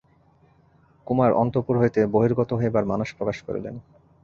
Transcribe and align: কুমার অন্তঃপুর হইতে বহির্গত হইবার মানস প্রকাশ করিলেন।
কুমার 1.07 1.31
অন্তঃপুর 1.33 1.75
হইতে 1.79 2.01
বহির্গত 2.07 2.49
হইবার 2.53 2.83
মানস 2.85 3.09
প্রকাশ 3.17 3.37
করিলেন। 3.41 3.75